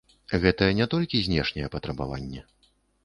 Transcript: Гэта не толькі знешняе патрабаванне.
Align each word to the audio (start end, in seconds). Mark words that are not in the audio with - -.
Гэта 0.45 0.69
не 0.79 0.87
толькі 0.93 1.21
знешняе 1.27 1.67
патрабаванне. 1.77 2.41